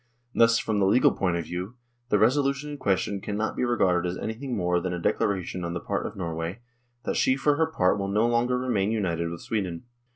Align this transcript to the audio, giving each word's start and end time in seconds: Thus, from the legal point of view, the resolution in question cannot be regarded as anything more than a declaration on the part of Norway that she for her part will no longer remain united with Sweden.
Thus, 0.33 0.57
from 0.57 0.79
the 0.79 0.87
legal 0.87 1.11
point 1.11 1.37
of 1.37 1.43
view, 1.43 1.75
the 2.09 2.17
resolution 2.17 2.71
in 2.71 2.77
question 2.79 3.21
cannot 3.21 3.55
be 3.55 3.63
regarded 3.63 4.09
as 4.09 4.17
anything 4.17 4.57
more 4.57 4.79
than 4.79 4.93
a 4.95 4.99
declaration 4.99 5.63
on 5.63 5.75
the 5.75 5.79
part 5.79 6.07
of 6.07 6.15
Norway 6.15 6.61
that 7.03 7.15
she 7.15 7.35
for 7.35 7.55
her 7.57 7.67
part 7.67 7.99
will 7.99 8.07
no 8.07 8.27
longer 8.27 8.57
remain 8.57 8.91
united 8.91 9.29
with 9.29 9.41
Sweden. 9.41 9.83